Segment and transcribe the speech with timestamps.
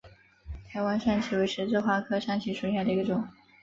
[0.67, 3.27] 台湾山荠为十字花科山荠属下的一个种。